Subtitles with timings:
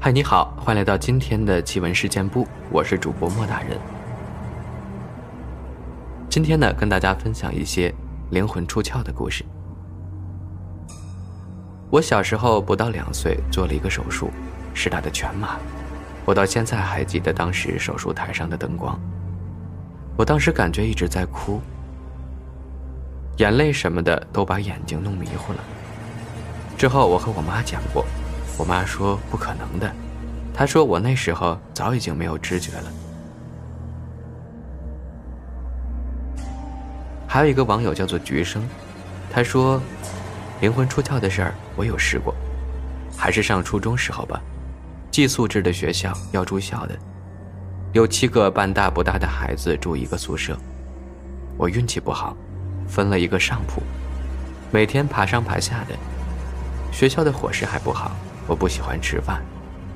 [0.00, 3.76] 嗨，你好，欢迎来到今天的奇闻事件部，我是主播莫大人。
[6.30, 7.92] 今天呢，跟大家分享一些
[8.30, 9.44] 灵魂出窍的故事。
[11.90, 14.30] 我小时候不到两岁做了一个手术，
[14.72, 15.58] 是大的全麻。
[16.24, 18.96] 我到现在还记得当时手术台上的灯光。
[20.16, 21.60] 我当时感觉一直在哭，
[23.38, 25.58] 眼泪什么的都把眼睛弄迷糊了。
[26.76, 28.06] 之后我和我妈讲过。
[28.58, 29.90] 我妈说不可能的，
[30.52, 32.92] 她说我那时候早已经没有知觉了。
[37.26, 38.66] 还有一个网友叫做菊生，
[39.30, 39.80] 他说，
[40.60, 42.34] 灵魂出窍的事儿我有试过，
[43.16, 44.40] 还是上初中时候吧，
[45.10, 46.98] 寄宿制的学校要住校的，
[47.92, 50.58] 有七个半大不大的孩子住一个宿舍，
[51.56, 52.34] 我运气不好，
[52.88, 53.82] 分了一个上铺，
[54.70, 55.94] 每天爬上爬下的，
[56.90, 58.10] 学校的伙食还不好。
[58.48, 59.42] 我不喜欢吃饭，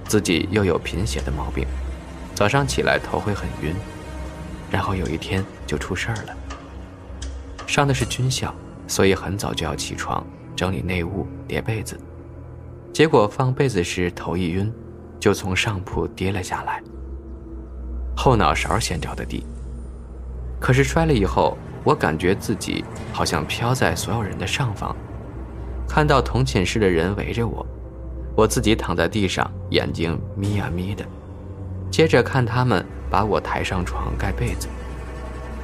[0.05, 1.67] 自己又有贫血的毛病，
[2.35, 3.75] 早上起来头会很晕，
[4.71, 6.37] 然后有一天就出事儿了。
[7.67, 8.55] 上的是军校，
[8.87, 10.23] 所以很早就要起床
[10.55, 11.99] 整理内务、叠被子，
[12.93, 14.71] 结果放被子时头一晕，
[15.19, 16.83] 就从上铺跌了下来，
[18.15, 19.47] 后脑勺先着的地。
[20.61, 24.95] 可是摔了以后，我感觉自己好像飘在所有人的上方，
[25.89, 27.67] 看到同寝室的人围着我。
[28.35, 31.05] 我自己躺在地上，眼睛眯呀眯的，
[31.91, 34.69] 接着看他们把我抬上床盖被子，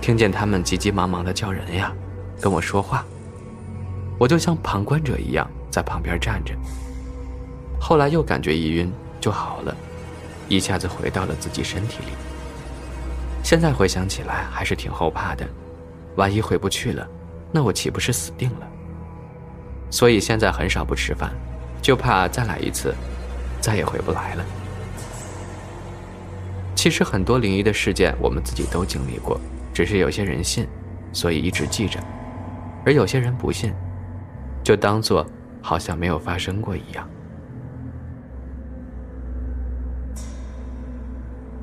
[0.00, 1.92] 听见他们急急忙忙的叫人呀，
[2.40, 3.04] 跟我说话，
[4.18, 6.54] 我就像旁观者一样在旁边站着。
[7.80, 9.74] 后来又感觉一晕就好了，
[10.48, 12.12] 一下子回到了自己身体里。
[13.42, 15.48] 现在回想起来还是挺后怕的，
[16.16, 17.08] 万一回不去了，
[17.50, 18.68] 那我岂不是死定了？
[19.90, 21.32] 所以现在很少不吃饭。
[21.80, 22.94] 就怕再来一次，
[23.60, 24.44] 再也回不来了。
[26.74, 29.40] 其实很多灵异的事件，我们自己都经历过，
[29.74, 30.66] 只是有些人信，
[31.12, 31.98] 所以一直记着；
[32.86, 33.72] 而有些人不信，
[34.62, 35.26] 就当做
[35.60, 37.08] 好像没有发生过一样。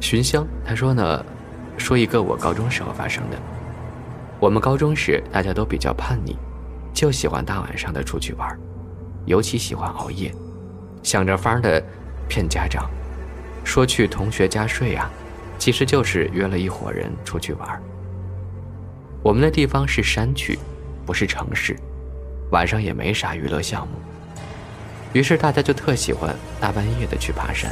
[0.02, 1.26] 寻香他说呢，
[1.78, 3.38] 说一个我高中时候发生的。
[4.40, 6.36] 我们高中时大家都比较叛逆，
[6.94, 8.75] 就喜欢大晚上的出去玩。
[9.26, 10.34] 尤其喜欢熬夜，
[11.04, 11.84] 想着法的
[12.28, 12.90] 骗家长，
[13.64, 15.10] 说去同学家睡啊，
[15.58, 17.82] 其实就是约了一伙人出去玩。
[19.24, 20.58] 我们的地方是山区，
[21.06, 21.76] 不是城市，
[22.52, 23.94] 晚上也没啥娱乐项目，
[25.14, 27.72] 于是大家就特喜欢大半夜的去爬山。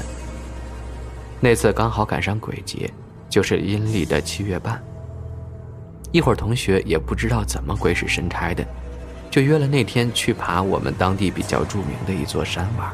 [1.39, 2.89] 那次刚好赶上鬼节，
[3.29, 4.81] 就是阴历的七月半。
[6.11, 8.65] 一会儿同学也不知道怎么鬼使神差的。
[9.33, 12.87] 就约了那天去爬我们当地比较著名的一座山玩，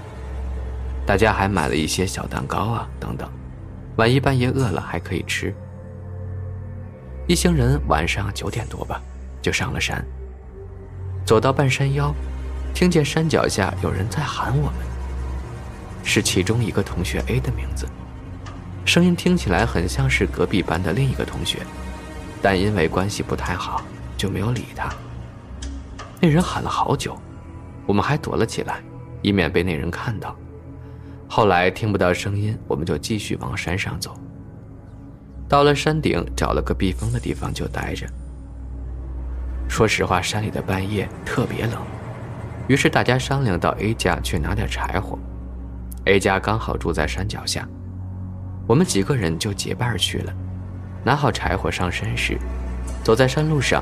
[1.06, 3.30] 大家还买了一些小蛋糕啊等等，
[3.98, 5.54] 万一半夜饿了还可以吃。
[7.28, 9.02] 一行人晚上九点多吧，
[9.42, 10.02] 就上了山。
[11.26, 12.16] 走到半山腰，
[12.74, 14.76] 听见山脚下有人在喊我们，
[16.06, 17.86] 是其中一个同学 A 的名字，
[18.86, 21.60] 声音听起来很像是隔壁班的另一个同学，
[22.42, 23.84] 但因为关系不太好，
[24.16, 24.90] 就没有理他。
[26.22, 27.18] 那人喊了好久，
[27.86, 28.82] 我们还躲了起来，
[29.22, 30.36] 以免被那人看到。
[31.28, 34.14] 后来听不到声音，我们就继续往山上走。
[35.48, 38.06] 到了山顶，找了个避风的地方就待着。
[39.70, 41.82] 说实话，山里的半夜特别冷，
[42.68, 45.18] 于是大家商量到 A 家去拿点柴火。
[46.06, 47.68] A 家刚好住在山脚下，
[48.68, 50.34] 我们几个人就结伴去了。
[51.04, 52.38] 拿好柴火上山时，
[53.04, 53.82] 走在山路上。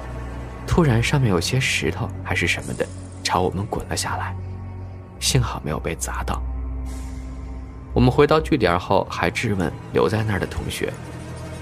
[0.68, 2.86] 突然，上面有些石头还是什么的，
[3.24, 4.36] 朝我们滚了下来，
[5.20, 6.40] 幸好没有被砸到。
[7.94, 10.94] 我们回到据点后，还质问留在那儿的同学，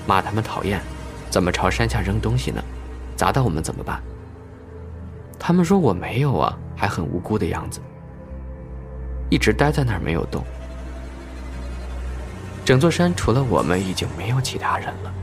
[0.05, 0.81] 骂他们讨厌，
[1.29, 2.61] 怎么朝山下扔东西呢？
[3.15, 4.01] 砸到我们怎么办？
[5.39, 7.79] 他们说我没有啊，还很无辜的样子。
[9.29, 10.43] 一直待在那儿没有动，
[12.65, 15.13] 整座山除了我们，已经没有其他人了。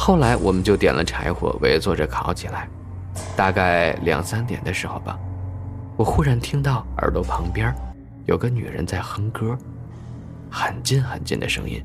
[0.00, 2.68] 后来我们就点了柴火，围坐着烤起来。
[3.36, 5.18] 大概两三点的时候吧，
[5.96, 7.74] 我忽然听到耳朵旁边
[8.24, 9.58] 有个女人在哼歌，
[10.48, 11.84] 很近很近的声音，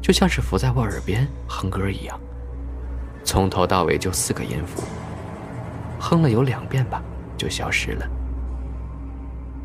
[0.00, 2.18] 就像是伏在我耳边哼歌一样。
[3.22, 4.82] 从头到尾就四个音符，
[6.00, 7.02] 哼了有两遍吧，
[7.36, 8.06] 就消失了。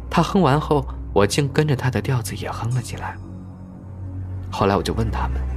[0.10, 3.16] 她哼完后，我竟跟着她的调子也哼了起来。
[4.51, 5.56] 后来我就问他们。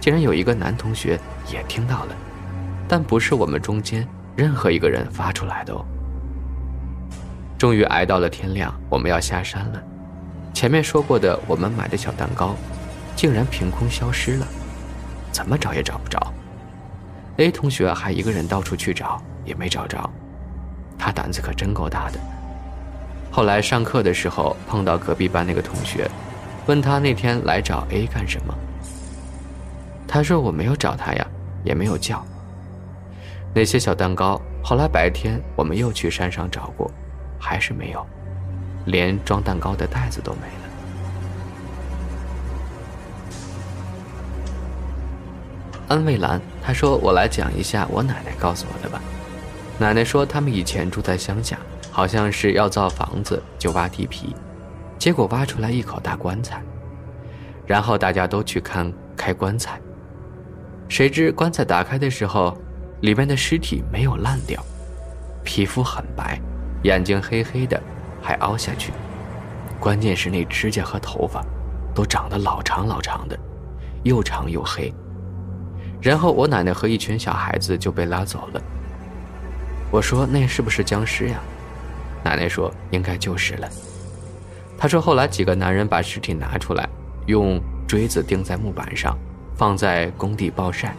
[0.00, 1.18] 竟然有一个男同学
[1.52, 2.16] 也听到了，
[2.86, 4.06] 但不是我们中间
[4.36, 5.84] 任何一个人发出来的哦。
[7.58, 9.82] 终于挨到了天亮，我们要下山了，
[10.52, 12.54] 前面说过的我们买的小蛋糕，
[13.16, 14.46] 竟然凭空消失了，
[15.32, 16.32] 怎么找也找不着。
[17.38, 20.08] A 同学还一个人到处去找，也没找着，
[20.98, 22.20] 他胆子可真够大的。
[23.30, 26.10] 后来上课的时候碰到隔壁班那个同学，
[26.66, 28.54] 问他那天来找 A 干什么。
[30.06, 31.26] 他说我没有找他呀，
[31.64, 32.24] 也没有叫。
[33.54, 36.90] 那些小蛋糕，后来白天我们又去山上找过，
[37.38, 38.06] 还是没有，
[38.84, 40.64] 连装蛋糕的袋子都没了。
[45.88, 49.00] 安慰兰，他说我来讲一下我奶奶告诉我的吧。
[49.78, 51.58] 奶奶说他们以前住在乡下。
[51.88, 54.36] 好像是要造房子，就挖地皮，
[54.98, 56.62] 结果挖出来一口大棺材，
[57.66, 59.80] 然后大家都去看开棺材，
[60.88, 62.56] 谁知棺材打开的时候，
[63.00, 64.64] 里面的尸体没有烂掉，
[65.44, 66.40] 皮肤很白，
[66.84, 67.80] 眼睛黑黑的，
[68.22, 68.92] 还凹下去，
[69.80, 71.44] 关键是那指甲和头发，
[71.94, 73.38] 都长得老长老长的，
[74.04, 74.92] 又长又黑。
[76.00, 78.62] 然后我奶奶和一群小孩子就被拉走了。
[79.90, 81.40] 我说那是不是僵尸呀？
[82.22, 83.68] 奶奶说：“应该就是了。”
[84.78, 86.88] 她说：“后来几个男人把尸体拿出来，
[87.26, 89.16] 用锥子钉在木板上，
[89.56, 90.94] 放在工地暴晒。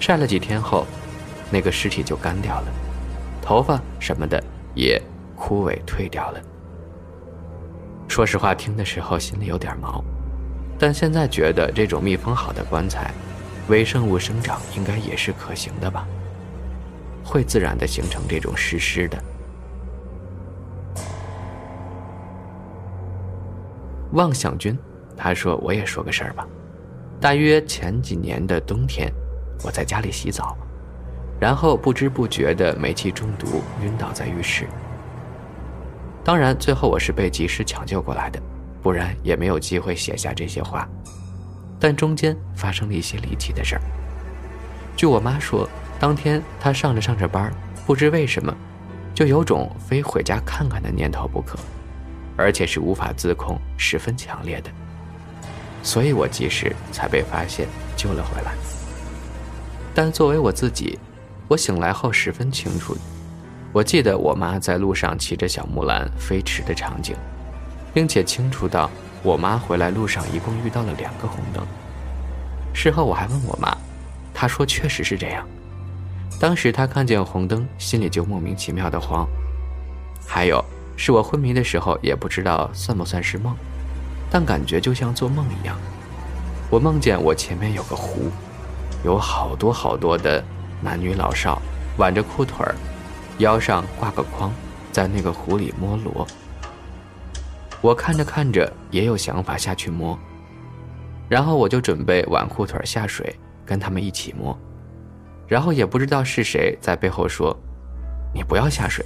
[0.00, 0.86] 晒了几天后，
[1.50, 2.66] 那个尸体就干掉了，
[3.42, 4.42] 头发什么的
[4.74, 5.00] 也
[5.36, 6.40] 枯萎退掉了。
[8.08, 10.02] 说实话，听的时候心里有点毛，
[10.78, 13.12] 但现在觉得这种密封好的棺材，
[13.68, 16.06] 微生物生长应该也是可行的吧？
[17.22, 19.22] 会自然的形成这种湿湿的。”
[24.12, 24.78] 妄想君，
[25.14, 26.48] 他说：“我也说个事儿吧。
[27.20, 29.12] 大约前几年的冬天，
[29.64, 30.56] 我在家里洗澡，
[31.40, 34.68] 然后不知不觉的煤气中毒，晕倒在浴室。
[36.22, 38.40] 当然，最后我是被及时抢救过来的，
[38.80, 40.88] 不然也没有机会写下这些话。
[41.80, 43.82] 但中间发生了一些离奇的事儿。
[44.96, 45.68] 据我妈说，
[45.98, 47.52] 当天她上着上着班，
[47.84, 48.54] 不知为什么，
[49.12, 51.58] 就有种非回家看看的念头不可。”
[52.38, 54.70] 而且是无法自控，十分强烈的，
[55.82, 57.66] 所以我及时才被发现
[57.96, 58.52] 救了回来。
[59.94, 60.98] 但作为我自己，
[61.48, 62.96] 我醒来后十分清楚，
[63.72, 67.16] 我记得我妈在路上骑着小木兰飞驰的场景，
[67.92, 68.90] 并且清楚到
[69.22, 71.66] 我妈回来路上一共遇到了两个红灯。
[72.72, 73.76] 事后我还问我妈，
[74.34, 75.46] 她说确实是这样。
[76.40, 79.26] 当时她看见红灯，心里就莫名其妙的慌。
[80.26, 80.64] 还有。
[81.00, 83.54] 是我昏迷的时候，也不知道算不算是梦，
[84.30, 85.76] 但感觉就像做梦一样。
[86.70, 88.30] 我梦见我前面有个湖，
[89.04, 90.44] 有好多好多的
[90.82, 91.60] 男女老少
[91.96, 92.74] 挽着裤腿儿，
[93.38, 94.52] 腰上挂个筐，
[94.92, 96.26] 在那个湖里摸螺。
[97.80, 100.18] 我看着看着也有想法下去摸，
[101.28, 103.34] 然后我就准备挽裤腿下水
[103.64, 104.58] 跟他们一起摸，
[105.46, 107.56] 然后也不知道是谁在背后说
[108.34, 109.04] ：“你不要下水，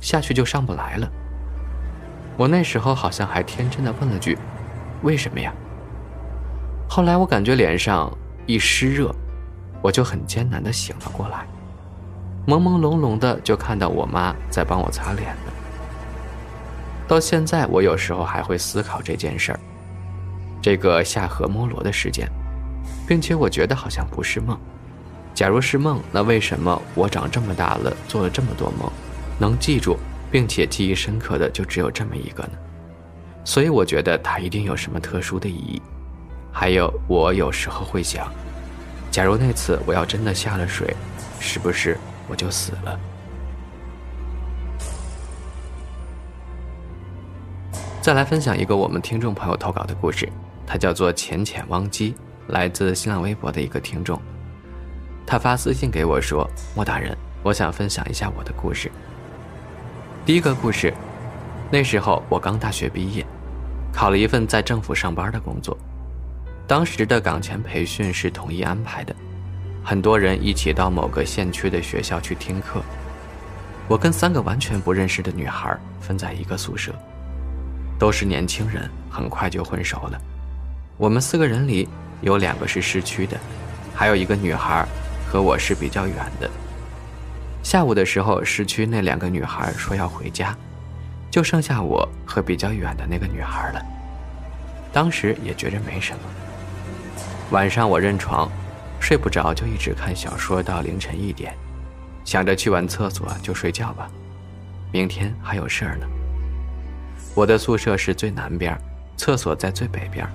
[0.00, 1.10] 下去就上不来了。”
[2.38, 4.38] 我那时候好像还天真的问了句
[5.02, 5.52] ：“为什么呀？”
[6.88, 8.12] 后来我感觉脸上
[8.46, 9.14] 一湿热，
[9.80, 11.46] 我就很艰难的醒了过来，
[12.46, 15.34] 朦朦胧胧的就看到我妈在帮我擦脸。
[17.08, 19.60] 到现在，我有时候还会思考这件事儿，
[20.60, 22.28] 这个下河摸罗的事件，
[23.06, 24.58] 并且我觉得好像不是梦。
[25.34, 28.90] 假如是梦，那为什么我长这么大了做了这么多梦，
[29.38, 29.98] 能记住？
[30.30, 32.52] 并且记忆深刻的就只有这么一个呢，
[33.44, 35.80] 所以我觉得它一定有什么特殊的意义。
[36.52, 38.30] 还有，我有时候会想，
[39.10, 40.94] 假如那次我要真的下了水，
[41.40, 42.98] 是不是我就死了？
[48.00, 50.28] 再来分享一个我们听众朋友投稿的故事，
[50.66, 52.14] 他叫做浅浅汪机，
[52.48, 54.20] 来自新浪微博的一个听众，
[55.24, 58.90] 他发私信给我说：“莫大人，我想分享一下我的故事。”
[60.26, 60.92] 第一个故事，
[61.72, 63.24] 那时候我刚大学毕业，
[63.94, 65.74] 考了一份在政府上班的工作。
[66.66, 69.16] 当时的岗前培训是统一安排的，
[69.82, 72.82] 很多人一起到某个县区的学校去听课。
[73.88, 76.94] 我跟三个完全不认识的女孩分在一个宿舍，
[77.98, 80.20] 都是年轻人，很快就混熟了。
[80.98, 81.88] 我们四个人里
[82.20, 83.40] 有两个是市区的，
[83.94, 84.86] 还有一个女孩
[85.26, 86.50] 和我是比较远的。
[87.62, 90.54] 下午的时候，市区那两个女孩说要回家，
[91.32, 93.82] 就剩下我和比较远的那个女孩了。
[94.92, 96.20] 当时也觉着没什么。
[97.50, 98.50] 晚上我认床，
[99.00, 101.56] 睡不着，就一直看小说到凌晨一点，
[102.22, 104.10] 想着去完厕所就睡觉吧，
[104.92, 106.06] 明天还有事儿呢。
[107.34, 108.78] 我的宿舍是最南边，
[109.16, 110.28] 厕所在最北边，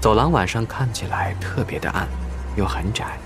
[0.00, 2.08] 走廊晚上看起来特别的暗，
[2.56, 3.16] 又很窄，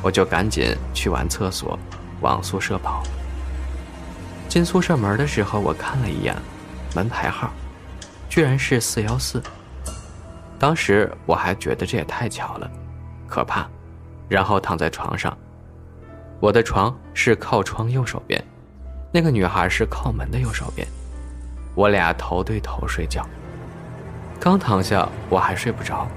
[0.00, 1.78] 我就赶紧去完厕所，
[2.22, 3.02] 往宿舍跑。
[4.48, 6.34] 进宿舍门的时候，我看了一眼
[6.94, 7.50] 门牌号，
[8.28, 9.42] 居然是四幺四。
[10.58, 12.68] 当时我还觉得这也太巧了，
[13.28, 13.68] 可怕，
[14.28, 15.36] 然后躺在床上。
[16.40, 18.42] 我的床是靠窗右手边，
[19.12, 20.86] 那个女孩是靠门的右手边，
[21.74, 23.24] 我俩头对头睡觉。
[24.40, 26.08] 刚躺下，我还睡不着，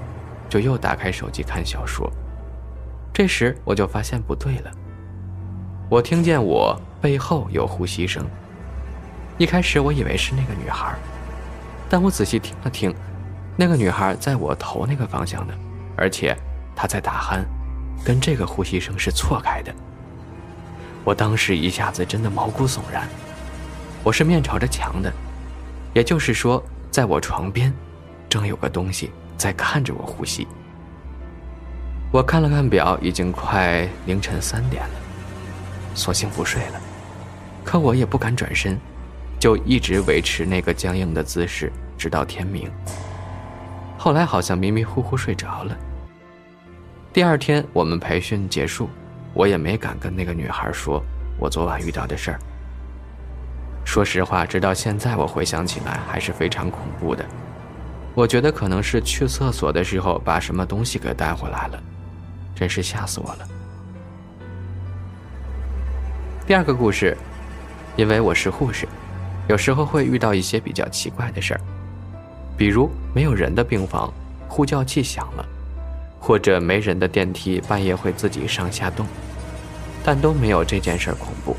[0.48, 2.10] 就又打开手机看小说。
[3.12, 4.70] 这时我就发现不对了，
[5.90, 8.24] 我听见我背后有呼吸声。
[9.36, 10.94] 一开始我以为是那个女孩，
[11.90, 12.94] 但我仔细听了听。
[13.56, 15.52] 那个女孩在我头那个方向呢，
[15.96, 16.34] 而且
[16.76, 17.44] 她在打鼾，
[18.04, 19.74] 跟这个呼吸声是错开的。
[21.04, 23.06] 我当时一下子真的毛骨悚然。
[24.04, 25.12] 我是面朝着墙的，
[25.92, 27.72] 也就是说，在我床边，
[28.28, 30.46] 正有个东西在看着我呼吸。
[32.12, 34.94] 我看了看表，已经快凌晨三点了，
[35.94, 36.80] 索性不睡了。
[37.64, 38.78] 可我也不敢转身，
[39.38, 42.70] 就一直维持那个僵硬的姿势，直到天明。
[43.96, 45.76] 后来好像迷迷糊糊睡着了。
[47.12, 48.88] 第二天我们培训结束，
[49.32, 51.02] 我也没敢跟那个女孩说
[51.38, 52.38] 我昨晚遇到的事儿。
[53.84, 57.24] 说实话，直到现在我回想起来还是非常恐怖的。
[58.14, 61.82] 我觉得可能是去厕所的时候把什么东西给带回来了，
[62.54, 63.48] 真是吓死我了。
[66.46, 67.16] 第二个故事，
[67.96, 68.88] 因为我是护士，
[69.48, 71.60] 有时候会遇到一些比较奇怪的事儿。
[72.56, 74.12] 比如没有人的病房，
[74.48, 75.44] 呼叫器响了，
[76.18, 79.06] 或者没人的电梯半夜会自己上下动，
[80.04, 81.56] 但都没有这件事恐怖。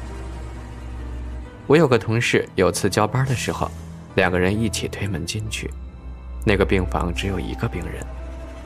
[1.67, 3.69] 我有个同事有次交班的时候，
[4.15, 5.69] 两个人一起推门进去，
[6.45, 8.05] 那个病房只有一个病人，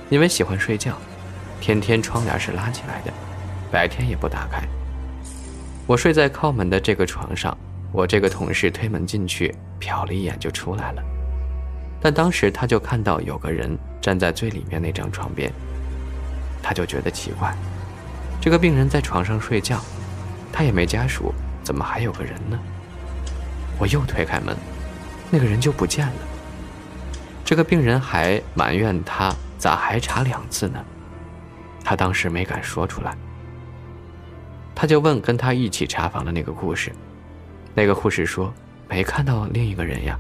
[0.10, 0.94] 因为喜欢睡觉，
[1.60, 3.12] 天天窗帘是拉起来的，
[3.72, 4.64] 白天也不打开。
[5.88, 7.58] 我睡在靠门的这个床上，
[7.94, 11.02] 我这个同事推门进去，瞟了一眼就出来了。
[12.02, 15.50] 但当时他就看到有个人站在最里面那张床边，
[16.62, 17.56] 他就觉得奇怪，
[18.42, 19.80] 这个病人在床上睡觉，
[20.52, 22.60] 他也没家属，怎么还有个人呢？
[23.80, 24.58] 我又推开门，
[25.32, 26.14] 那个人就不见了。
[27.46, 30.84] 这个病人还埋怨他咋还查两次呢？
[31.82, 33.16] 他当时没敢说出来，
[34.80, 36.92] 他就问跟他一起查房的那个护士，
[37.74, 38.54] 那个护士说
[38.88, 40.16] 没看到另一个人呀。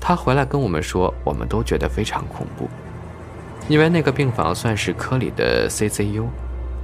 [0.00, 2.68] 他回来跟我们说，我们都觉得非常恐怖，
[3.66, 6.26] 因为那个病房算是科里的 CCU，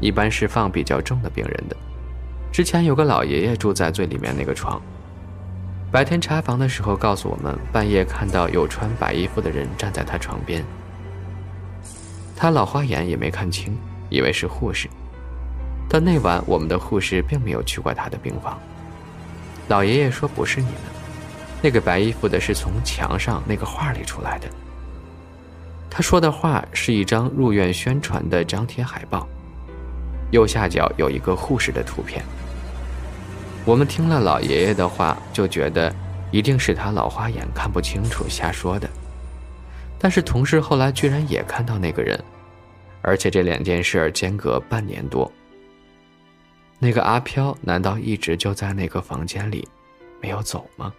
[0.01, 1.77] 一般是放比较重的病人的。
[2.51, 4.83] 之前有个老爷爷住在最里面那个床，
[5.93, 10.65] 白天查房的时候告诉我们，半夜看到有穿白衣服的人站在他床边。
[12.35, 13.79] 他老花眼也没看清，
[14.09, 14.89] 以为是护士，
[15.93, 18.57] 但那晚我们的护士并没有去过他的病房。
[19.67, 20.75] 老爷爷说不是你们。
[21.61, 24.49] 那个白衣服的是从墙上那个画里出来的。
[25.91, 29.29] 他说的话是一张入院宣传的张贴海报，
[30.31, 32.25] 右下角有一个护士的图片。
[33.65, 35.95] 我们听了老爷爷的话，就觉得
[36.31, 38.89] 一定是他老花眼看不清楚瞎说的。
[39.99, 42.19] 但是同事后来居然也看到那个人，
[43.03, 45.31] 而且这两件事间隔半年多。
[46.83, 49.69] 那个阿飘难道一直就在那个房间里，
[50.21, 50.93] 没有走吗？